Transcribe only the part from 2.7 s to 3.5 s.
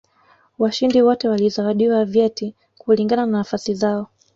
kulingana na